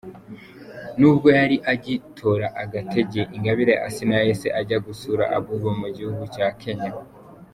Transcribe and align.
Nubwo 0.99 1.27
yari 1.39 1.57
agitora 1.73 2.47
agatege 2.63 3.21
Ingabire 3.35 3.73
Asinah 3.87 4.19
yahise 4.21 4.47
ajya 4.59 4.77
gusura 4.85 5.23
Abouba 5.37 5.69
mu 5.81 5.87
gihugu 5.95 6.23
cya 6.35 6.47
Kenya. 6.61 6.91